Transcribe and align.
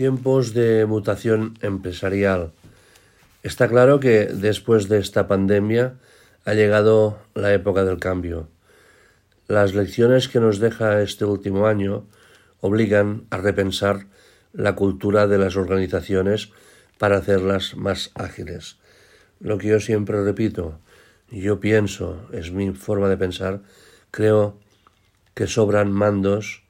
Tiempos 0.00 0.54
de 0.54 0.86
mutación 0.86 1.58
empresarial. 1.60 2.52
Está 3.42 3.68
claro 3.68 4.00
que 4.00 4.28
después 4.32 4.88
de 4.88 4.98
esta 4.98 5.28
pandemia 5.28 5.92
ha 6.46 6.54
llegado 6.54 7.18
la 7.34 7.52
época 7.52 7.84
del 7.84 7.98
cambio. 7.98 8.48
Las 9.46 9.74
lecciones 9.74 10.28
que 10.28 10.40
nos 10.40 10.58
deja 10.58 11.02
este 11.02 11.26
último 11.26 11.66
año 11.66 12.06
obligan 12.62 13.26
a 13.28 13.36
repensar 13.36 14.06
la 14.54 14.74
cultura 14.74 15.26
de 15.26 15.36
las 15.36 15.56
organizaciones 15.56 16.48
para 16.96 17.18
hacerlas 17.18 17.76
más 17.76 18.10
ágiles. 18.14 18.78
Lo 19.38 19.58
que 19.58 19.68
yo 19.68 19.80
siempre 19.80 20.24
repito, 20.24 20.78
yo 21.30 21.60
pienso, 21.60 22.26
es 22.32 22.52
mi 22.52 22.70
forma 22.70 23.10
de 23.10 23.18
pensar, 23.18 23.60
creo 24.10 24.56
que 25.34 25.46
sobran 25.46 25.92
mandos 25.92 26.62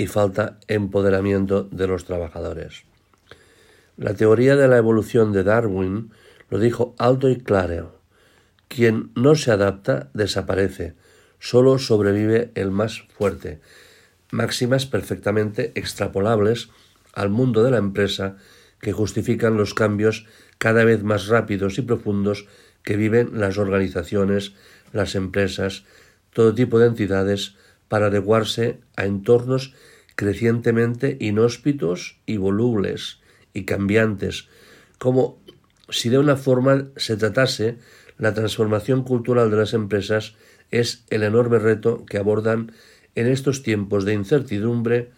y 0.00 0.06
falta 0.06 0.58
empoderamiento 0.66 1.64
de 1.64 1.86
los 1.86 2.06
trabajadores. 2.06 2.84
La 3.98 4.14
teoría 4.14 4.56
de 4.56 4.66
la 4.66 4.78
evolución 4.78 5.30
de 5.30 5.42
Darwin 5.42 6.10
lo 6.48 6.58
dijo 6.58 6.94
alto 6.96 7.28
y 7.28 7.36
claro. 7.36 8.00
Quien 8.68 9.10
no 9.14 9.34
se 9.34 9.50
adapta 9.50 10.08
desaparece, 10.14 10.94
solo 11.38 11.78
sobrevive 11.78 12.50
el 12.54 12.70
más 12.70 13.02
fuerte. 13.10 13.60
Máximas 14.30 14.86
perfectamente 14.86 15.72
extrapolables 15.74 16.70
al 17.12 17.28
mundo 17.28 17.62
de 17.62 17.72
la 17.72 17.76
empresa 17.76 18.36
que 18.80 18.92
justifican 18.92 19.58
los 19.58 19.74
cambios 19.74 20.24
cada 20.56 20.82
vez 20.84 21.02
más 21.02 21.26
rápidos 21.26 21.76
y 21.76 21.82
profundos 21.82 22.46
que 22.84 22.96
viven 22.96 23.38
las 23.38 23.58
organizaciones, 23.58 24.54
las 24.94 25.14
empresas, 25.14 25.84
todo 26.32 26.54
tipo 26.54 26.78
de 26.78 26.86
entidades 26.86 27.54
para 27.88 28.06
adecuarse 28.06 28.80
a 28.96 29.04
entornos 29.04 29.74
crecientemente 30.20 31.16
inhóspitos 31.18 32.18
y 32.26 32.36
volubles 32.36 33.20
y 33.54 33.64
cambiantes, 33.64 34.48
como 34.98 35.40
si 35.88 36.10
de 36.10 36.18
una 36.18 36.36
forma 36.36 36.88
se 36.96 37.16
tratase 37.16 37.78
la 38.18 38.34
transformación 38.34 39.02
cultural 39.02 39.50
de 39.50 39.56
las 39.56 39.72
empresas 39.72 40.34
es 40.70 41.06
el 41.08 41.22
enorme 41.22 41.58
reto 41.58 42.04
que 42.04 42.18
abordan 42.18 42.72
en 43.14 43.28
estos 43.28 43.62
tiempos 43.62 44.04
de 44.04 44.12
incertidumbre, 44.12 45.10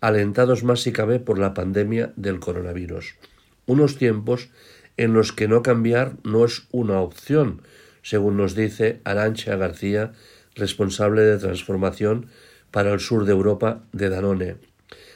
alentados 0.00 0.62
más 0.62 0.78
si 0.78 0.92
cabe 0.92 1.18
por 1.18 1.40
la 1.40 1.52
pandemia 1.52 2.12
del 2.14 2.38
coronavirus. 2.38 3.16
Unos 3.66 3.96
tiempos 3.98 4.50
en 4.96 5.12
los 5.12 5.32
que 5.32 5.48
no 5.48 5.64
cambiar 5.64 6.18
no 6.22 6.44
es 6.44 6.68
una 6.70 7.00
opción, 7.00 7.62
según 8.00 8.36
nos 8.36 8.54
dice 8.54 9.00
Arancha 9.02 9.56
García, 9.56 10.12
responsable 10.54 11.22
de 11.22 11.36
transformación 11.38 12.28
para 12.76 12.92
el 12.92 13.00
sur 13.00 13.24
de 13.24 13.32
Europa 13.32 13.84
de 13.94 14.10
Danone. 14.10 14.56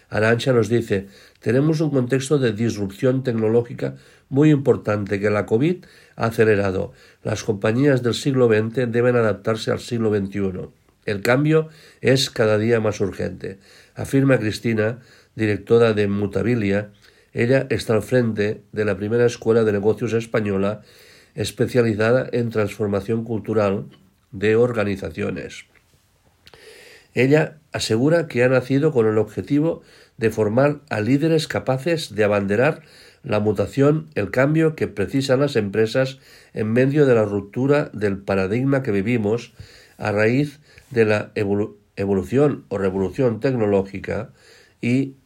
Arancha 0.09 0.55
nos 0.55 0.71
dice, 0.71 1.09
tenemos 1.41 1.83
un 1.83 1.91
contexto 1.91 2.39
de 2.39 2.55
disrupción 2.55 3.23
tecnológica 3.23 3.97
muy 4.31 4.49
importante 4.49 5.21
que 5.21 5.29
la 5.29 5.45
COVID 5.45 5.85
ha 6.17 6.25
acelerado. 6.25 6.95
Las 7.23 7.45
compañías 7.45 8.03
del 8.03 8.15
siglo 8.15 8.49
XX 8.49 8.91
deben 8.91 9.15
adaptarse 9.15 9.71
al 9.71 9.81
siglo 9.81 10.09
XXI. 10.09 10.71
El 11.05 11.21
cambio 11.21 11.69
es 12.01 12.31
cada 12.31 12.57
día 12.57 12.81
más 12.81 12.99
urgente. 13.03 13.59
Afirma 13.95 14.39
Cristina, 14.39 15.01
directora 15.35 15.93
de 15.93 16.09
Mutabilia, 16.09 16.93
ella 17.35 17.67
está 17.69 17.93
al 17.93 18.03
frente 18.03 18.63
de 18.73 18.87
la 18.87 18.97
primera 18.97 19.27
escuela 19.27 19.65
de 19.65 19.73
negocios 19.73 20.15
española 20.15 20.81
especializada 21.35 22.27
en 22.33 22.49
transformación 22.49 23.23
cultural 23.23 23.85
de 24.33 24.57
organizaciones. 24.57 25.67
Ella 27.15 27.59
asegura 27.73 28.29
que 28.29 28.45
ha 28.45 28.49
nacido 28.49 28.93
con 28.93 29.07
el 29.07 29.19
objetivo 29.19 29.83
de 30.17 30.31
formar 30.31 30.81
a 30.91 31.01
líderes 31.01 31.49
capaces 31.49 32.15
de 32.15 32.25
abanderar 32.25 32.83
la 33.23 33.41
mutación, 33.41 34.09
el 34.15 34.31
cambio 34.31 34.75
que 34.75 34.89
precisan 34.89 35.41
las 35.41 35.57
empresas 35.57 36.19
en 36.55 36.73
medio 36.73 37.07
de 37.07 37.15
la 37.15 37.25
ruptura 37.25 37.91
del 37.93 38.19
paradigma 38.19 38.83
que 38.83 38.93
vivimos 38.93 39.53
a 39.99 40.13
raíz 40.13 40.61
de 40.91 41.05
la 41.05 41.33
evolución 41.97 42.65
o 42.69 42.79
revolución 42.79 43.41
tecnológica 43.41 44.33
y 44.81 45.17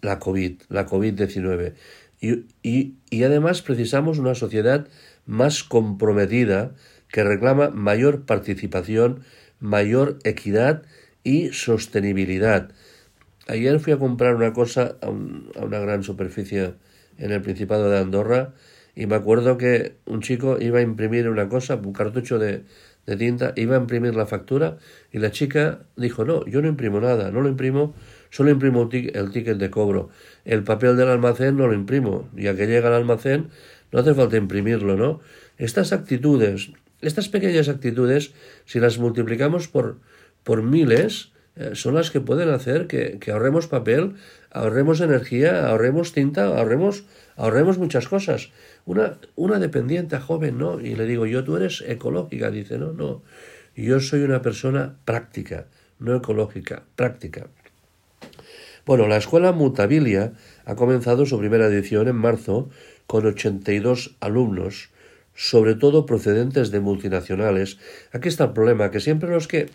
la 0.00 0.18
COVID, 0.18 0.62
la 0.68 0.86
COVID-19. 0.86 1.74
Y, 2.20 2.46
y, 2.62 2.96
y 3.10 3.24
además 3.24 3.62
precisamos 3.62 4.18
una 4.18 4.34
sociedad 4.34 4.86
más 5.26 5.64
comprometida 5.64 6.74
que 7.08 7.24
reclama 7.24 7.70
mayor 7.70 8.24
participación, 8.24 9.24
mayor 9.58 10.18
equidad 10.24 10.82
y 11.24 11.48
sostenibilidad. 11.52 12.70
Ayer 13.48 13.80
fui 13.80 13.92
a 13.92 13.98
comprar 13.98 14.34
una 14.34 14.52
cosa 14.52 14.96
a, 15.02 15.10
una 15.10 15.78
gran 15.80 16.02
superficie 16.02 16.74
en 17.18 17.32
el 17.32 17.42
Principado 17.42 17.90
de 17.90 17.98
Andorra 17.98 18.54
y 18.94 19.06
me 19.06 19.16
acuerdo 19.16 19.58
que 19.58 19.96
un 20.06 20.20
chico 20.20 20.58
iba 20.60 20.78
a 20.78 20.82
imprimir 20.82 21.28
una 21.28 21.48
cosa, 21.48 21.76
un 21.76 21.92
cartucho 21.92 22.38
de, 22.38 22.64
de 23.06 23.16
tinta, 23.16 23.52
iba 23.56 23.76
a 23.76 23.80
imprimir 23.80 24.14
la 24.14 24.26
factura 24.26 24.78
y 25.10 25.18
la 25.18 25.30
chica 25.30 25.80
dijo, 25.96 26.24
no, 26.24 26.44
yo 26.46 26.62
no 26.62 26.68
imprimo 26.68 27.00
nada, 27.00 27.30
no 27.30 27.40
lo 27.40 27.48
imprimo, 27.48 27.94
solo 28.30 28.50
imprimo 28.50 28.88
el 28.92 29.30
ticket 29.32 29.56
de 29.56 29.70
cobro. 29.70 30.10
El 30.44 30.62
papel 30.62 30.96
del 30.96 31.08
almacén 31.08 31.56
no 31.56 31.66
lo 31.66 31.74
imprimo, 31.74 32.28
ya 32.34 32.54
que 32.54 32.66
llega 32.66 32.88
al 32.88 32.94
almacén 32.94 33.48
no 33.90 33.98
hace 33.98 34.14
falta 34.14 34.36
imprimirlo, 34.36 34.96
¿no? 34.96 35.20
Estas 35.58 35.92
actitudes 35.92 36.72
estas 37.02 37.28
pequeñas 37.28 37.68
actitudes, 37.68 38.32
si 38.64 38.78
las 38.78 38.98
multiplicamos 38.98 39.66
por, 39.66 39.98
por 40.44 40.62
miles, 40.62 41.32
eh, 41.56 41.70
son 41.74 41.94
las 41.94 42.10
que 42.10 42.20
pueden 42.20 42.48
hacer 42.48 42.86
que, 42.86 43.18
ahorremos 43.30 43.66
papel, 43.66 44.14
ahorremos 44.50 45.00
energía, 45.00 45.68
ahorremos 45.68 46.12
tinta, 46.12 46.46
ahorremos, 46.46 47.04
ahorremos 47.36 47.78
muchas 47.78 48.08
cosas. 48.08 48.50
Una, 48.84 49.18
una 49.36 49.58
dependiente 49.58 50.18
joven, 50.18 50.58
¿no? 50.58 50.80
Y 50.80 50.94
le 50.94 51.06
digo, 51.06 51.26
yo 51.26 51.44
tú 51.44 51.56
eres 51.56 51.84
ecológica, 51.86 52.50
dice, 52.50 52.78
no, 52.78 52.92
no, 52.92 53.22
yo 53.76 54.00
soy 54.00 54.22
una 54.22 54.42
persona 54.42 54.96
práctica, 55.04 55.66
no 55.98 56.16
ecológica, 56.16 56.84
práctica. 56.96 57.46
Bueno, 58.84 59.06
la 59.06 59.16
escuela 59.16 59.52
Mutabilia 59.52 60.32
ha 60.64 60.74
comenzado 60.74 61.26
su 61.26 61.38
primera 61.38 61.66
edición 61.66 62.08
en 62.08 62.16
marzo 62.16 62.70
con 63.06 63.26
82 63.26 64.16
alumnos 64.20 64.90
sobre 65.34 65.74
todo 65.74 66.06
procedentes 66.06 66.70
de 66.70 66.80
multinacionales. 66.80 67.78
Aquí 68.12 68.28
está 68.28 68.44
el 68.44 68.52
problema, 68.52 68.90
que 68.90 69.00
siempre 69.00 69.30
los 69.30 69.48
que 69.48 69.70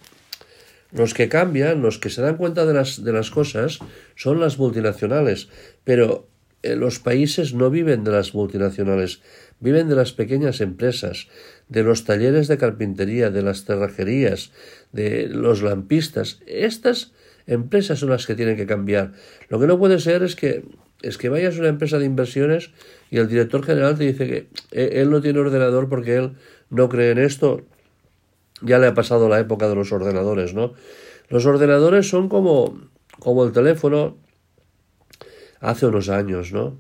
los 0.92 1.14
que 1.14 1.30
cambian, 1.30 1.82
los 1.82 1.98
que 2.00 2.10
se 2.10 2.22
dan 2.22 2.38
cuenta 2.38 2.66
de 2.66 2.74
las, 2.74 3.04
de 3.04 3.14
las 3.14 3.32
cosas, 3.32 3.80
son 4.16 4.40
las 4.40 4.58
multinacionales, 4.58 5.50
pero 5.84 6.28
eh, 6.64 6.76
los 6.76 7.00
países 7.00 7.54
no 7.54 7.70
viven 7.70 8.04
de 8.04 8.12
las 8.12 8.34
multinacionales, 8.34 9.22
viven 9.60 9.90
de 9.90 9.96
las 9.96 10.14
pequeñas 10.14 10.62
empresas, 10.62 11.28
de 11.70 11.84
los 11.84 12.06
talleres 12.06 12.48
de 12.48 12.58
carpintería, 12.58 13.30
de 13.30 13.42
las 13.42 13.66
cerrajerías, 13.66 14.52
de 14.92 15.28
los 15.28 15.62
lampistas. 15.62 16.40
Estas 16.48 17.14
empresas 17.46 18.00
son 18.00 18.10
las 18.10 18.26
que 18.26 18.36
tienen 18.36 18.56
que 18.56 18.66
cambiar. 18.66 19.14
Lo 19.50 19.60
que 19.60 19.68
no 19.68 19.78
puede 19.78 20.00
ser 20.00 20.24
es 20.24 20.36
que 20.36 20.64
es 21.02 21.18
que 21.18 21.30
vayas 21.30 21.56
a 21.56 21.60
una 21.60 21.68
empresa 21.70 22.00
de 22.00 22.06
inversiones 22.06 22.72
y 23.12 23.18
el 23.18 23.28
director 23.28 23.64
general 23.64 23.98
te 23.98 24.06
dice 24.06 24.28
que 24.28 24.48
e, 24.72 25.02
él 25.02 25.12
no 25.12 25.22
tiene 25.22 25.40
ordenador 25.40 25.90
porque 25.90 26.16
él 26.16 26.32
no 26.70 26.90
cree 26.90 27.12
en 27.12 27.20
esto. 27.20 27.66
Ya 28.62 28.80
le 28.80 28.88
ha 28.88 28.94
pasado 28.94 29.30
la 29.30 29.40
época 29.40 29.68
de 29.68 29.76
los 29.76 29.92
ordenadores, 29.92 30.54
¿no? 30.54 30.74
Los 31.30 31.46
ordenadores 31.46 32.10
son 32.10 32.30
como, 32.30 32.80
como 33.20 33.44
el 33.46 33.52
teléfono 33.52 34.18
hace 35.60 35.86
unos 35.86 36.10
años, 36.10 36.52
¿no? 36.52 36.78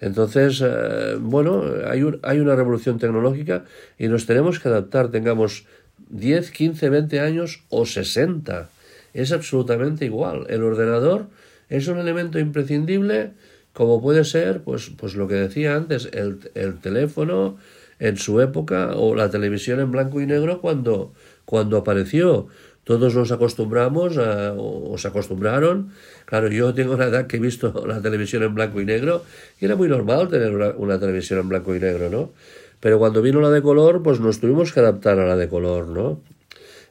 Entonces, 0.00 0.60
eh, 0.64 1.16
bueno, 1.20 1.64
hay, 1.88 2.02
un, 2.02 2.18
hay 2.22 2.40
una 2.40 2.56
revolución 2.56 2.98
tecnológica 2.98 3.64
y 3.98 4.08
nos 4.08 4.26
tenemos 4.26 4.58
que 4.58 4.68
adaptar, 4.68 5.10
tengamos 5.10 5.66
10, 6.08 6.50
15, 6.50 6.88
20 6.90 7.20
años 7.20 7.64
o 7.68 7.86
60. 7.86 8.68
Es 9.14 9.30
absolutamente 9.30 10.04
igual. 10.04 10.46
El 10.48 10.64
ordenador 10.64 11.26
es 11.68 11.86
un 11.86 11.98
elemento 11.98 12.40
imprescindible 12.40 13.32
como 13.72 14.02
puede 14.02 14.24
ser, 14.24 14.62
pues, 14.62 14.90
pues 14.96 15.14
lo 15.14 15.28
que 15.28 15.34
decía 15.34 15.76
antes, 15.76 16.08
el, 16.12 16.50
el 16.54 16.78
teléfono 16.78 17.56
en 18.02 18.16
su 18.16 18.40
época 18.40 18.96
o 18.96 19.14
la 19.14 19.30
televisión 19.30 19.78
en 19.78 19.92
blanco 19.92 20.20
y 20.20 20.26
negro 20.26 20.60
cuando, 20.60 21.12
cuando 21.44 21.76
apareció. 21.76 22.48
Todos 22.82 23.14
nos 23.14 23.30
acostumbramos 23.30 24.18
o 24.18 24.98
se 24.98 25.06
acostumbraron. 25.06 25.92
Claro, 26.24 26.48
yo 26.48 26.74
tengo 26.74 26.94
una 26.94 27.04
edad 27.04 27.28
que 27.28 27.36
he 27.36 27.40
visto 27.40 27.84
la 27.86 28.02
televisión 28.02 28.42
en 28.42 28.56
blanco 28.56 28.80
y 28.80 28.84
negro 28.84 29.22
y 29.60 29.66
era 29.66 29.76
muy 29.76 29.88
normal 29.88 30.28
tener 30.28 30.52
una, 30.52 30.70
una 30.70 30.98
televisión 30.98 31.38
en 31.38 31.48
blanco 31.48 31.76
y 31.76 31.78
negro, 31.78 32.10
¿no? 32.10 32.32
Pero 32.80 32.98
cuando 32.98 33.22
vino 33.22 33.40
la 33.40 33.50
de 33.50 33.62
color, 33.62 34.02
pues 34.02 34.18
nos 34.18 34.40
tuvimos 34.40 34.72
que 34.72 34.80
adaptar 34.80 35.20
a 35.20 35.26
la 35.28 35.36
de 35.36 35.48
color, 35.48 35.86
¿no? 35.86 36.20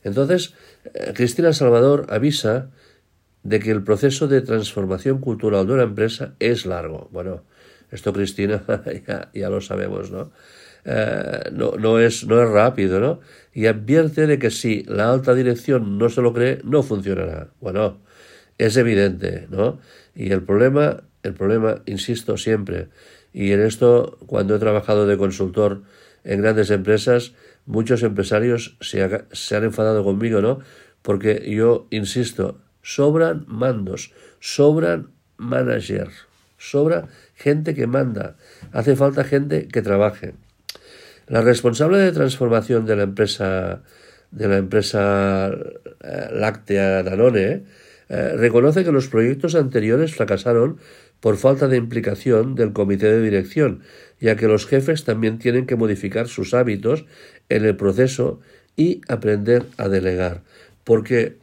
Entonces, 0.06 0.54
eh, 0.94 1.12
Cristina 1.14 1.52
Salvador 1.52 2.06
avisa 2.08 2.70
de 3.44 3.60
que 3.60 3.72
el 3.72 3.84
proceso 3.84 4.30
de 4.30 4.40
transformación 4.40 5.20
cultural 5.20 5.68
de 5.68 5.74
una 5.74 5.84
empresa 5.84 6.36
es 6.40 6.66
largo. 6.66 7.10
Bueno, 7.12 7.44
esto 7.92 8.14
Cristina 8.14 8.64
ya, 9.34 9.50
lo 9.50 9.62
sabemos, 9.62 10.12
¿no? 10.12 10.32
Eh, 10.84 11.52
no, 11.52 11.74
no, 11.74 12.00
es, 12.00 12.26
no 12.26 12.42
es 12.42 12.50
rápido, 12.50 13.00
¿no? 13.00 13.20
Y 13.54 13.68
advierte 13.68 14.26
de 14.26 14.40
que 14.40 14.50
si 14.50 14.84
la 14.84 15.12
alta 15.12 15.34
dirección 15.36 15.98
no 15.98 16.10
se 16.10 16.22
lo 16.22 16.34
cree, 16.34 16.60
no 16.64 16.82
funcionará. 16.82 17.50
Bueno, 17.60 18.02
es 18.58 18.78
evidente, 18.78 19.48
¿no? 19.50 19.80
Y 20.16 20.32
el 20.32 20.42
problema 20.44 21.04
el 21.24 21.34
problema, 21.34 21.82
insisto 21.86 22.38
siempre, 22.38 22.90
y 23.34 23.52
en 23.52 23.62
esto 23.62 24.18
cuando 24.26 24.56
he 24.56 24.60
trabajado 24.60 25.06
de 25.06 25.18
consultor 25.18 25.84
en 26.24 26.42
grandes 26.42 26.72
empresas, 26.72 27.34
muchos 27.66 28.04
empresarios 28.04 28.78
se, 28.82 29.08
se 29.32 29.56
han 29.56 29.64
enfadado 29.64 30.04
conmigo, 30.04 30.42
¿no? 30.42 30.60
Porque 31.02 31.50
yo 31.50 31.88
insisto, 31.92 32.60
sobran 32.82 33.46
mandos, 33.48 34.14
sobran 34.40 35.12
managers, 35.38 36.28
sobra 36.62 37.08
gente 37.36 37.74
que 37.74 37.88
manda, 37.88 38.38
hace 38.72 38.96
falta 38.96 39.24
gente 39.24 39.68
que 39.68 39.82
trabaje. 39.82 40.34
La 41.28 41.42
responsable 41.42 41.98
de 41.98 42.12
transformación 42.12 42.86
de 42.86 42.96
la 42.96 43.04
empresa 43.04 43.82
de 44.32 44.48
la 44.48 44.58
empresa 44.58 45.50
eh, 45.50 46.28
láctea 46.32 47.04
Danone 47.04 47.64
eh, 48.08 48.34
reconoce 48.38 48.86
que 48.86 48.92
los 48.92 49.08
proyectos 49.08 49.56
anteriores 49.56 50.16
fracasaron 50.16 50.78
por 51.20 51.38
falta 51.38 51.68
de 51.68 51.78
implicación 51.78 52.56
del 52.56 52.74
comité 52.74 53.12
de 53.12 53.22
dirección, 53.22 53.82
ya 54.20 54.36
que 54.36 54.48
los 54.48 54.66
jefes 54.66 55.04
también 55.04 55.38
tienen 55.38 55.66
que 55.66 55.76
modificar 55.76 56.28
sus 56.28 56.54
hábitos 56.54 57.06
en 57.50 57.66
el 57.66 57.76
proceso 57.76 58.40
y 58.76 59.02
aprender 59.08 59.66
a 59.78 59.90
delegar, 59.90 60.42
porque 60.84 61.36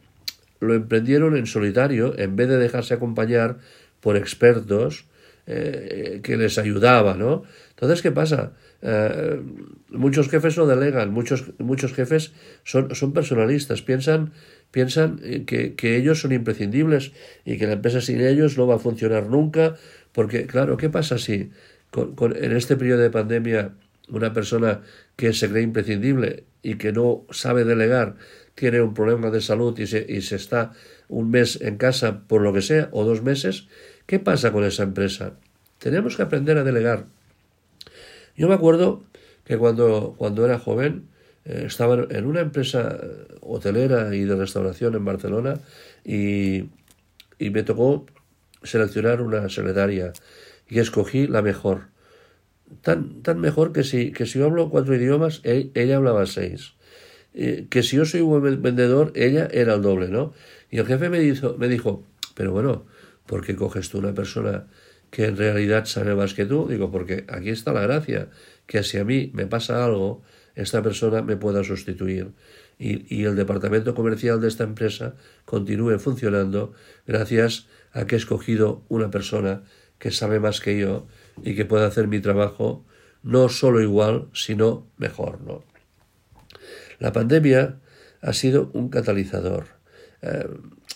lo 0.59 0.73
emprendieron 0.73 1.37
en 1.37 1.45
solitario 1.45 2.17
en 2.17 2.35
vez 2.35 2.49
de 2.49 2.57
dejarse 2.57 2.95
acompañar 2.95 3.57
por 4.01 4.17
expertos 4.17 5.05
eh, 5.51 6.19
que 6.21 6.37
les 6.37 6.59
ayudaba, 6.59 7.15
¿no? 7.15 7.41
Entonces, 7.71 8.03
¿qué 8.03 8.11
pasa? 8.11 8.53
Eh, 8.83 9.41
muchos 9.89 10.29
jefes 10.29 10.55
no 10.57 10.67
delegan, 10.67 11.11
muchos, 11.11 11.45
muchos 11.57 11.93
jefes 11.93 12.33
son, 12.63 12.93
son 12.93 13.13
personalistas, 13.13 13.81
piensan, 13.81 14.31
piensan 14.69 15.19
eh, 15.23 15.45
que, 15.45 15.73
que, 15.73 15.97
ellos 15.97 16.21
son 16.21 16.33
imprescindibles 16.33 17.13
y 17.45 17.57
que 17.57 17.65
la 17.65 17.73
empresa 17.73 17.99
sin 17.99 18.21
ellos 18.21 18.59
no 18.59 18.67
va 18.67 18.75
a 18.75 18.79
funcionar 18.79 19.27
nunca, 19.27 19.75
porque, 20.11 20.45
claro, 20.45 20.77
¿qué 20.77 20.89
pasa 20.89 21.17
si 21.17 21.49
con, 21.89 22.35
en 22.35 22.55
este 22.55 22.77
periodo 22.77 23.01
de 23.01 23.09
pandemia 23.09 23.73
una 24.07 24.33
persona 24.33 24.81
que 25.15 25.33
se 25.33 25.49
cree 25.49 25.63
imprescindible 25.63 26.43
y 26.61 26.75
que 26.75 26.91
no 26.91 27.25
sabe 27.31 27.63
delegar 27.63 28.17
tiene 28.53 28.81
un 28.81 28.93
problema 28.93 29.31
de 29.31 29.41
salud 29.41 29.77
y 29.79 29.87
se, 29.87 30.05
y 30.07 30.21
se 30.21 30.35
está 30.35 30.73
un 31.07 31.31
mes 31.31 31.59
en 31.61 31.77
casa 31.77 32.27
por 32.27 32.41
lo 32.41 32.53
que 32.53 32.61
sea, 32.61 32.89
o 32.91 33.03
dos 33.03 33.23
meses, 33.23 33.67
¿qué 34.09 34.17
pasa 34.17 34.51
con 34.51 34.63
esa 34.63 34.81
empresa? 34.81 35.33
Tenemos 35.77 36.15
que 36.17 36.23
aprender 36.23 36.57
a 36.57 36.63
delegar. 36.63 37.05
Yo 38.35 38.47
me 38.47 38.55
acuerdo 38.55 39.03
que 39.45 39.55
cuando, 39.55 40.15
cuando 40.17 40.43
era 40.43 40.57
joven 40.57 41.09
eh, 41.45 41.65
estaba 41.67 42.07
en 42.09 42.25
una 42.25 42.39
empresa 42.39 42.97
hotelera 43.41 44.15
y 44.15 44.23
de 44.23 44.35
restauración 44.35 44.95
en 44.95 45.05
Barcelona 45.05 45.59
y, 46.03 46.69
y 47.37 47.51
me 47.51 47.61
tocó 47.61 48.07
seleccionar 48.63 49.21
una 49.21 49.47
secretaria 49.47 50.11
y 50.67 50.79
escogí 50.79 51.27
la 51.27 51.43
mejor. 51.43 51.89
Tan, 52.81 53.21
tan 53.21 53.39
mejor 53.39 53.73
que 53.73 53.83
si, 53.83 54.11
que 54.11 54.25
si 54.25 54.39
yo 54.39 54.45
hablo 54.45 54.71
cuatro 54.71 54.95
idiomas, 54.95 55.41
e, 55.43 55.69
ella 55.75 55.97
hablaba 55.97 56.25
seis. 56.25 56.73
Eh, 57.35 57.67
que 57.69 57.83
si 57.83 57.97
yo 57.97 58.05
soy 58.05 58.21
un 58.21 58.41
buen 58.41 58.59
vendedor, 58.63 59.11
ella 59.13 59.47
era 59.51 59.75
el 59.75 59.83
doble, 59.83 60.07
¿no? 60.07 60.33
Y 60.71 60.79
el 60.79 60.87
jefe 60.87 61.09
me 61.09 61.19
me 61.19 61.67
dijo, 61.67 62.03
pero 62.33 62.51
bueno, 62.51 62.87
¿por 63.29 63.45
qué 63.45 63.55
coges 63.55 63.89
tú 63.89 63.99
una 63.99 64.15
persona 64.15 64.65
que 65.11 65.25
en 65.25 65.37
realidad 65.37 65.85
sabe 65.85 66.15
más 66.15 66.33
que 66.33 66.45
tú? 66.45 66.67
Digo, 66.67 66.89
porque 66.89 67.25
aquí 67.27 67.51
está 67.51 67.71
la 67.71 67.81
gracia, 67.81 68.29
que 68.65 68.81
si 68.81 68.97
a 68.97 69.05
mí 69.05 69.29
me 69.35 69.45
pasa 69.45 69.85
algo, 69.85 70.23
esta 70.55 70.81
persona 70.81 71.21
me 71.21 71.37
pueda 71.37 71.63
sustituir. 71.63 72.31
Y, 72.79 73.13
y 73.15 73.25
el 73.25 73.35
departamento 73.35 73.93
comercial 73.93 74.41
de 74.41 74.47
esta 74.47 74.63
empresa 74.63 75.13
continúe 75.45 75.99
funcionando 75.99 76.73
gracias 77.05 77.67
a 77.91 78.07
que 78.07 78.15
he 78.15 78.17
escogido 78.17 78.83
una 78.89 79.11
persona 79.11 79.61
que 79.99 80.09
sabe 80.09 80.39
más 80.39 80.59
que 80.59 80.79
yo 80.79 81.05
y 81.43 81.53
que 81.55 81.65
pueda 81.65 81.85
hacer 81.85 82.07
mi 82.07 82.21
trabajo 82.21 82.83
no 83.21 83.47
solo 83.49 83.79
igual, 83.79 84.29
sino 84.33 84.87
mejor, 84.97 85.41
¿no? 85.41 85.63
La 86.97 87.11
pandemia 87.11 87.79
ha 88.21 88.33
sido 88.33 88.71
un 88.73 88.89
catalizador, 88.89 89.65
eh, 90.23 90.47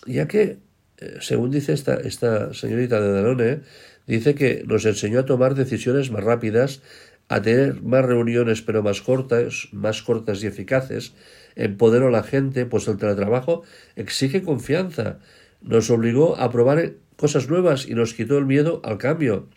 ya 0.08 0.28
que, 0.28 0.58
según 1.20 1.52
dice 1.52 1.74
esta, 1.74 1.96
esta 1.96 2.54
señorita 2.54 3.00
de 3.02 3.12
Danone, 3.12 3.60
dice 4.08 4.36
que 4.36 4.64
nos 4.66 4.86
enseñó 4.86 5.20
a 5.20 5.26
tomar 5.26 5.56
decisiones 5.56 6.12
más 6.12 6.24
rápidas, 6.24 6.82
a 7.30 7.42
tener 7.42 7.82
más 7.82 8.06
reuniones 8.06 8.62
pero 8.62 8.84
más 8.84 9.02
cortas, 9.02 9.70
más 9.72 10.02
cortas 10.02 10.44
y 10.44 10.48
eficaces, 10.48 11.14
empoderó 11.56 12.08
a 12.08 12.12
la 12.12 12.24
gente, 12.24 12.66
pues 12.66 12.88
el 12.88 12.98
teletrabajo 12.98 13.64
exige 13.96 14.44
confianza, 14.44 15.20
nos 15.62 15.90
obligó 15.90 16.36
a 16.38 16.52
probar 16.52 16.94
cosas 17.16 17.50
nuevas 17.50 17.88
y 17.88 17.94
nos 17.94 18.14
quitó 18.14 18.38
el 18.38 18.46
miedo 18.46 18.82
al 18.84 18.98
cambio. 18.98 19.48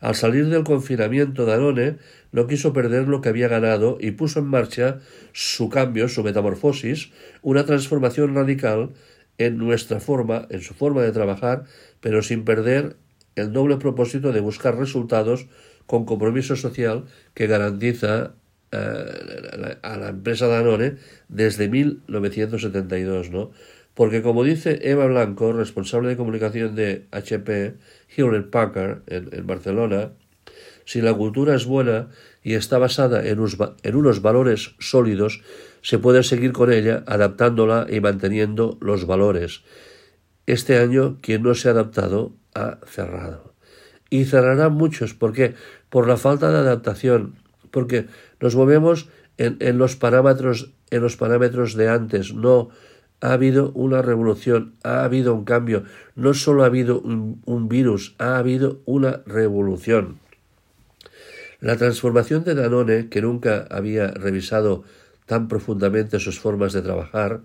Al 0.00 0.14
salir 0.14 0.48
del 0.48 0.64
confinamiento, 0.64 1.46
Danone 1.46 1.96
no 2.32 2.46
quiso 2.46 2.72
perder 2.72 3.08
lo 3.08 3.20
que 3.20 3.28
había 3.28 3.48
ganado 3.48 3.96
y 4.00 4.10
puso 4.10 4.40
en 4.40 4.46
marcha 4.46 5.00
su 5.32 5.68
cambio, 5.68 6.08
su 6.08 6.22
metamorfosis, 6.22 7.10
una 7.42 7.64
transformación 7.64 8.34
radical 8.34 8.90
en 9.38 9.58
nuestra 9.58 10.00
forma, 10.00 10.46
en 10.50 10.60
su 10.60 10.74
forma 10.74 11.02
de 11.02 11.12
trabajar, 11.12 11.64
pero 12.00 12.22
sin 12.22 12.44
perder 12.44 12.96
el 13.36 13.52
doble 13.52 13.76
propósito 13.76 14.32
de 14.32 14.40
buscar 14.40 14.76
resultados 14.78 15.46
con 15.86 16.04
compromiso 16.04 16.56
social 16.56 17.04
que 17.34 17.46
garantiza 17.46 18.34
eh, 18.72 19.76
a 19.82 19.96
la 19.96 20.08
empresa 20.08 20.46
Danone 20.46 20.96
desde 21.28 21.68
1972, 21.68 23.30
¿no? 23.30 23.50
Porque 23.94 24.22
como 24.22 24.42
dice 24.42 24.80
Eva 24.82 25.06
Blanco, 25.06 25.52
responsable 25.52 26.08
de 26.08 26.16
comunicación 26.16 26.74
de 26.74 27.06
HP 27.12 27.74
Hewlett 28.16 28.50
Packard 28.50 29.02
en, 29.06 29.46
Barcelona, 29.46 30.12
si 30.84 31.00
la 31.00 31.14
cultura 31.14 31.54
es 31.54 31.66
buena 31.66 32.08
y 32.42 32.54
está 32.54 32.78
basada 32.78 33.26
en 33.26 33.40
unos, 33.40 34.22
valores 34.22 34.74
sólidos, 34.78 35.42
se 35.82 35.98
puede 35.98 36.22
seguir 36.22 36.52
con 36.52 36.72
ella 36.72 37.04
adaptándola 37.06 37.86
y 37.88 38.00
manteniendo 38.00 38.78
los 38.80 39.06
valores. 39.06 39.62
Este 40.46 40.78
año 40.78 41.18
quien 41.20 41.42
no 41.42 41.54
se 41.54 41.68
ha 41.68 41.72
adaptado 41.72 42.34
ha 42.54 42.78
cerrado. 42.86 43.54
Y 44.10 44.24
cerrarán 44.24 44.74
muchos. 44.74 45.14
¿Por 45.14 45.32
qué? 45.32 45.54
Por 45.88 46.06
la 46.06 46.16
falta 46.16 46.50
de 46.50 46.58
adaptación. 46.58 47.36
Porque 47.70 48.06
nos 48.40 48.54
movemos 48.54 49.08
en, 49.38 49.56
en 49.60 49.78
los 49.78 49.96
parámetros 49.96 50.74
en 50.94 51.02
los 51.02 51.16
parámetros 51.16 51.74
de 51.74 51.88
antes, 51.88 52.34
no 52.34 52.68
ha 53.20 53.32
habido 53.32 53.72
una 53.72 54.02
revolución, 54.02 54.74
ha 54.84 55.02
habido 55.02 55.34
un 55.34 55.44
cambio, 55.44 55.84
no 56.14 56.34
solo 56.34 56.62
ha 56.62 56.66
habido 56.66 57.00
un, 57.00 57.68
virus, 57.68 58.14
ha 58.18 58.36
habido 58.38 58.80
una 58.84 59.22
revolución. 59.26 60.18
La 61.64 61.78
transformación 61.78 62.44
de 62.44 62.54
Danone, 62.54 63.08
que 63.08 63.22
nunca 63.22 63.66
había 63.70 64.08
revisado 64.08 64.84
tan 65.24 65.48
profundamente 65.48 66.20
sus 66.20 66.38
formas 66.38 66.74
de 66.74 66.82
trabajar, 66.82 67.40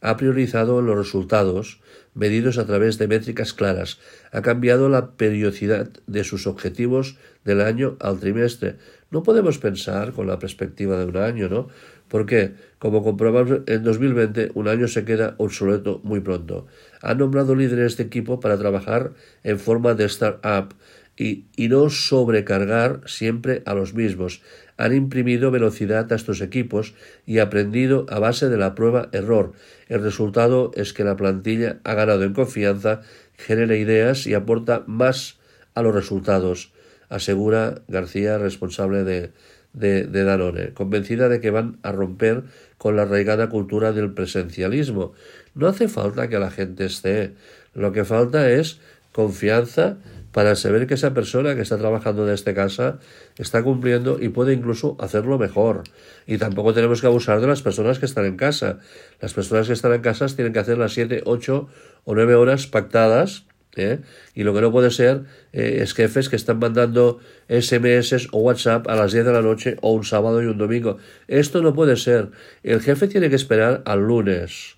ha 0.00 0.16
priorizado 0.16 0.80
los 0.80 0.96
resultados 0.96 1.80
medidos 2.14 2.58
a 2.58 2.66
través 2.66 2.98
de 2.98 3.08
métricas 3.08 3.52
claras, 3.52 3.98
ha 4.30 4.42
cambiado 4.42 4.88
la 4.88 5.16
periodicidad 5.16 5.90
de 6.06 6.22
sus 6.22 6.46
objetivos 6.46 7.16
del 7.44 7.60
año 7.60 7.96
al 7.98 8.20
trimestre. 8.20 8.76
No 9.10 9.24
podemos 9.24 9.58
pensar 9.58 10.12
con 10.12 10.28
la 10.28 10.38
perspectiva 10.38 10.96
de 10.96 11.06
un 11.06 11.16
año, 11.16 11.48
¿no? 11.48 11.66
Porque, 12.06 12.52
como 12.78 13.02
comprobamos 13.02 13.62
en 13.66 13.82
2020, 13.82 14.52
un 14.54 14.68
año 14.68 14.86
se 14.86 15.04
queda 15.04 15.34
obsoleto 15.38 16.00
muy 16.04 16.20
pronto. 16.20 16.68
Han 17.02 17.18
nombrado 17.18 17.56
líderes 17.56 17.96
de 17.96 18.04
equipo 18.04 18.38
para 18.38 18.56
trabajar 18.56 19.14
en 19.42 19.58
forma 19.58 19.94
de 19.94 20.04
startup 20.04 20.74
y, 21.16 21.46
no 21.68 21.90
sobrecargar 21.90 23.00
siempre 23.06 23.62
a 23.66 23.74
los 23.74 23.94
mismos. 23.94 24.42
Han 24.76 24.94
imprimido 24.94 25.50
velocidad 25.50 26.12
a 26.12 26.16
estos 26.16 26.40
equipos 26.40 26.94
y 27.26 27.38
aprendido 27.38 28.06
a 28.08 28.18
base 28.18 28.48
de 28.48 28.56
la 28.56 28.74
prueba-error. 28.74 29.52
El 29.88 30.02
resultado 30.02 30.72
es 30.74 30.92
que 30.92 31.04
la 31.04 31.16
plantilla 31.16 31.78
ha 31.84 31.94
ganado 31.94 32.24
en 32.24 32.34
confianza, 32.34 33.02
genera 33.36 33.76
ideas 33.76 34.26
y 34.26 34.34
aporta 34.34 34.82
más 34.86 35.38
a 35.74 35.82
los 35.82 35.94
resultados, 35.94 36.72
asegura 37.08 37.82
García, 37.88 38.38
responsable 38.38 39.04
de, 39.04 39.32
de, 39.72 40.24
Danone, 40.24 40.72
convencida 40.72 41.28
de 41.28 41.40
que 41.40 41.50
van 41.50 41.78
a 41.82 41.92
romper 41.92 42.44
con 42.78 42.96
la 42.96 43.02
arraigada 43.02 43.48
cultura 43.48 43.92
del 43.92 44.12
presencialismo. 44.12 45.12
No 45.54 45.66
hace 45.68 45.88
falta 45.88 46.28
que 46.28 46.38
la 46.38 46.50
gente 46.50 46.84
esté, 46.84 47.34
lo 47.74 47.92
que 47.92 48.04
falta 48.04 48.50
es 48.50 48.80
confianza 49.12 49.98
para 50.34 50.56
saber 50.56 50.88
que 50.88 50.94
esa 50.94 51.14
persona 51.14 51.54
que 51.54 51.62
está 51.62 51.78
trabajando 51.78 52.26
desde 52.26 52.54
casa 52.54 52.98
está 53.38 53.62
cumpliendo 53.62 54.18
y 54.20 54.30
puede 54.30 54.52
incluso 54.52 54.96
hacerlo 54.98 55.38
mejor. 55.38 55.84
Y 56.26 56.38
tampoco 56.38 56.74
tenemos 56.74 57.00
que 57.00 57.06
abusar 57.06 57.40
de 57.40 57.46
las 57.46 57.62
personas 57.62 58.00
que 58.00 58.06
están 58.06 58.26
en 58.26 58.36
casa. 58.36 58.80
Las 59.20 59.32
personas 59.32 59.68
que 59.68 59.74
están 59.74 59.94
en 59.94 60.02
casa 60.02 60.26
tienen 60.26 60.52
que 60.52 60.58
hacer 60.58 60.76
las 60.76 60.92
siete, 60.92 61.22
ocho 61.24 61.68
o 62.02 62.16
nueve 62.16 62.34
horas 62.34 62.66
pactadas 62.66 63.46
¿eh? 63.76 64.00
Y 64.34 64.42
lo 64.42 64.52
que 64.54 64.60
no 64.60 64.72
puede 64.72 64.90
ser 64.90 65.22
eh, 65.52 65.78
es 65.82 65.94
jefes 65.94 66.28
que 66.28 66.36
están 66.36 66.58
mandando 66.58 67.20
SMS 67.48 68.28
o 68.32 68.38
WhatsApp 68.38 68.88
a 68.88 68.96
las 68.96 69.12
10 69.12 69.26
de 69.26 69.32
la 69.32 69.42
noche 69.42 69.76
o 69.82 69.92
un 69.92 70.04
sábado 70.04 70.42
y 70.42 70.46
un 70.46 70.58
domingo. 70.58 70.98
Esto 71.28 71.62
no 71.62 71.74
puede 71.74 71.96
ser. 71.96 72.30
El 72.64 72.80
jefe 72.80 73.06
tiene 73.06 73.30
que 73.30 73.36
esperar 73.36 73.82
al 73.86 74.00
lunes. 74.00 74.73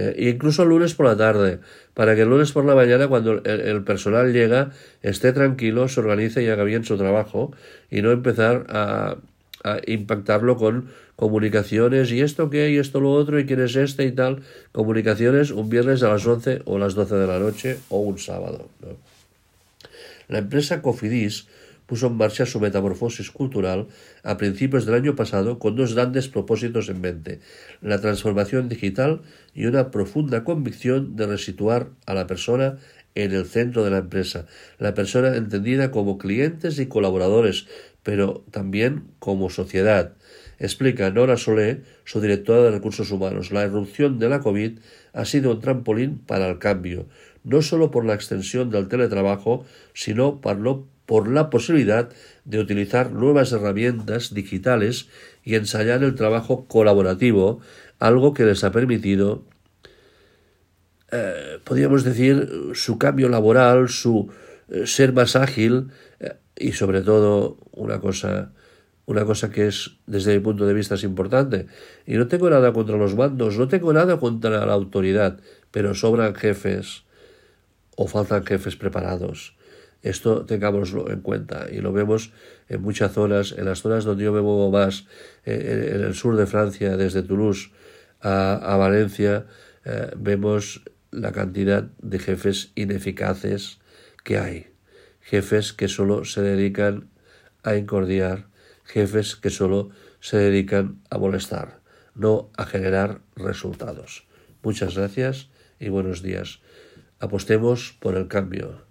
Eh, 0.00 0.14
incluso 0.30 0.62
el 0.62 0.68
lunes 0.68 0.94
por 0.94 1.06
la 1.06 1.16
tarde, 1.16 1.58
para 1.92 2.14
que 2.14 2.22
el 2.22 2.28
lunes 2.28 2.52
por 2.52 2.64
la 2.64 2.76
mañana, 2.76 3.08
cuando 3.08 3.42
el, 3.42 3.82
personal 3.82 4.32
llega, 4.32 4.70
esté 5.02 5.32
tranquilo, 5.32 5.88
se 5.88 5.98
organice 5.98 6.40
y 6.44 6.46
haga 6.46 6.62
bien 6.62 6.84
su 6.84 6.96
trabajo 6.96 7.50
y 7.90 8.00
no 8.00 8.12
empezar 8.12 8.66
a, 8.68 9.16
a 9.64 9.78
impactarlo 9.88 10.56
con 10.56 10.90
comunicaciones 11.16 12.12
y 12.12 12.20
esto 12.20 12.48
qué 12.48 12.70
y 12.70 12.76
esto 12.76 13.00
lo 13.00 13.10
otro 13.10 13.40
y 13.40 13.44
quién 13.44 13.60
es 13.60 13.74
este 13.74 14.04
y 14.04 14.12
tal. 14.12 14.42
Comunicaciones 14.70 15.50
un 15.50 15.68
viernes 15.68 16.04
a 16.04 16.10
las 16.10 16.24
11 16.24 16.62
o 16.64 16.78
las 16.78 16.94
12 16.94 17.16
de 17.16 17.26
la 17.26 17.40
noche 17.40 17.78
o 17.88 17.98
un 17.98 18.20
sábado. 18.20 18.68
La 20.28 20.38
empresa 20.38 20.80
Cofidis 20.80 21.48
puso 21.88 22.08
en 22.08 22.16
marcha 22.18 22.44
su 22.44 22.60
metamorfosis 22.60 23.30
cultural 23.30 23.88
a 24.22 24.36
principios 24.36 24.84
del 24.84 24.94
año 24.94 25.16
pasado 25.16 25.58
con 25.58 25.74
dos 25.74 25.94
grandes 25.94 26.28
propósitos 26.28 26.90
en 26.90 27.00
mente, 27.00 27.40
la 27.80 27.98
transformación 27.98 28.68
digital 28.68 29.22
y 29.54 29.64
una 29.64 29.90
profunda 29.90 30.44
convicción 30.44 31.16
de 31.16 31.26
resituar 31.26 31.88
a 32.04 32.12
la 32.12 32.26
persona 32.26 32.76
en 33.14 33.32
el 33.32 33.46
centro 33.46 33.84
de 33.84 33.90
la 33.90 33.98
empresa, 33.98 34.44
la 34.78 34.92
persona 34.92 35.34
entendida 35.34 35.90
como 35.90 36.18
clientes 36.18 36.78
y 36.78 36.86
colaboradores, 36.86 37.66
pero 38.02 38.44
también 38.50 39.04
como 39.18 39.48
sociedad. 39.48 40.12
Explica 40.58 41.10
Nora 41.10 41.38
Solé, 41.38 41.82
su 42.04 42.20
directora 42.20 42.64
de 42.64 42.70
recursos 42.70 43.10
humanos, 43.10 43.50
la 43.50 43.62
erupción 43.62 44.18
de 44.18 44.28
la 44.28 44.40
COVID 44.40 44.78
ha 45.14 45.24
sido 45.24 45.52
un 45.52 45.60
trampolín 45.60 46.18
para 46.18 46.48
el 46.48 46.58
cambio, 46.58 47.06
no 47.44 47.62
solo 47.62 47.90
por 47.90 48.04
la 48.04 48.14
extensión 48.14 48.68
del 48.68 48.88
teletrabajo, 48.88 49.64
sino 49.94 50.42
por 50.42 50.58
lo 50.58 50.86
por 51.08 51.26
la 51.26 51.48
posibilidad 51.48 52.10
de 52.44 52.58
utilizar 52.58 53.12
nuevas 53.12 53.50
herramientas 53.52 54.34
digitales 54.34 55.08
y 55.42 55.54
ensayar 55.54 56.02
el 56.04 56.14
trabajo 56.14 56.66
colaborativo, 56.68 57.60
algo 57.98 58.34
que 58.34 58.44
les 58.44 58.62
ha 58.62 58.72
permitido, 58.72 59.42
eh, 61.10 61.60
podríamos 61.64 62.04
decir, 62.04 62.50
su 62.74 62.98
cambio 62.98 63.30
laboral, 63.30 63.88
su 63.88 64.28
eh, 64.68 64.86
ser 64.86 65.14
más 65.14 65.34
ágil 65.34 65.88
eh, 66.20 66.34
y 66.54 66.72
sobre 66.72 67.00
todo 67.00 67.56
una 67.72 68.00
cosa 68.00 68.52
una 69.06 69.24
cosa 69.24 69.50
que 69.50 69.68
es 69.68 69.92
desde 70.06 70.34
mi 70.34 70.40
punto 70.40 70.66
de 70.66 70.74
vista 70.74 70.96
es 70.96 71.04
importante. 71.04 71.68
Y 72.04 72.18
no 72.18 72.28
tengo 72.28 72.50
nada 72.50 72.74
contra 72.74 72.98
los 72.98 73.16
mandos 73.16 73.56
no 73.56 73.66
tengo 73.66 73.94
nada 73.94 74.20
contra 74.20 74.66
la 74.66 74.74
autoridad 74.74 75.40
pero 75.70 75.94
sobran 75.94 76.34
jefes 76.34 77.04
o 77.96 78.06
faltan 78.06 78.44
jefes 78.44 78.76
preparados 78.76 79.56
esto 80.02 80.44
tengámoslo 80.44 81.10
en 81.10 81.20
cuenta 81.20 81.66
y 81.70 81.78
lo 81.78 81.92
vemos 81.92 82.32
en 82.68 82.82
muchas 82.82 83.12
zonas, 83.12 83.52
en 83.56 83.64
las 83.64 83.82
zonas 83.82 84.04
donde 84.04 84.24
yo 84.24 84.32
me 84.32 84.40
muevo 84.40 84.70
más, 84.70 85.06
eh, 85.44 85.92
en 85.94 86.02
el 86.02 86.14
sur 86.14 86.36
de 86.36 86.46
Francia, 86.46 86.96
desde 86.96 87.22
Toulouse 87.22 87.70
a, 88.20 88.76
Valencia, 88.78 89.46
eh, 89.84 90.10
vemos 90.16 90.82
la 91.10 91.32
cantidad 91.32 91.84
de 92.00 92.18
jefes 92.18 92.72
ineficaces 92.74 93.78
que 94.24 94.38
hay. 94.38 94.66
Jefes 95.20 95.72
que 95.72 95.88
solo 95.88 96.24
se 96.24 96.42
dedican 96.42 97.10
a 97.62 97.76
incordiar, 97.76 98.48
jefes 98.84 99.36
que 99.36 99.50
solo 99.50 99.90
se 100.20 100.36
dedican 100.36 101.02
a 101.10 101.18
molestar, 101.18 101.80
no 102.14 102.50
a 102.56 102.64
generar 102.66 103.20
resultados. 103.36 104.26
Muchas 104.62 104.96
gracias 104.96 105.50
y 105.78 105.88
buenos 105.88 106.22
días. 106.22 106.60
Apostemos 107.20 107.96
por 108.00 108.16
el 108.16 108.28
cambio 108.28 108.87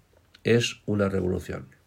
es 0.54 0.82
una 0.86 1.08
revolución. 1.08 1.77